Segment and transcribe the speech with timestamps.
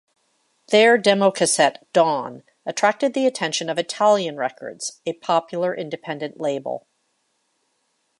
[0.69, 6.87] Their demo cassette Dawn attracted the attention of Italian Records, a popular independent label.